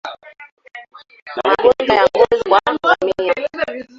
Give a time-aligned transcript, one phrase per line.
[1.37, 3.33] Magonjwa ya ngozi kwa ngamia